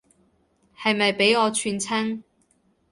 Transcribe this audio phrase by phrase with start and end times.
[0.75, 2.23] 係咪畀我串親